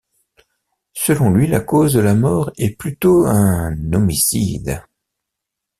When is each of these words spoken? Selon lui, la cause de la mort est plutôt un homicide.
Selon 0.95 1.29
lui, 1.29 1.45
la 1.45 1.59
cause 1.59 1.93
de 1.93 1.99
la 1.99 2.15
mort 2.15 2.51
est 2.57 2.75
plutôt 2.75 3.27
un 3.27 3.93
homicide. 3.93 4.81